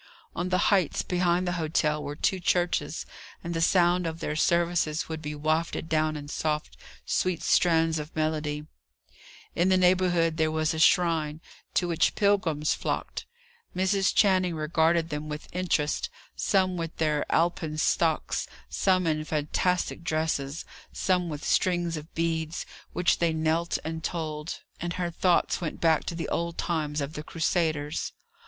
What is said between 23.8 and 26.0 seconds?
and told; and her thoughts went